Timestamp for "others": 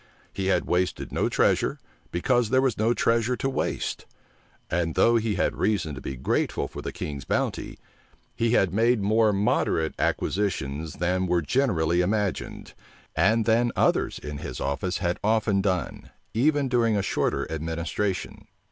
13.75-14.17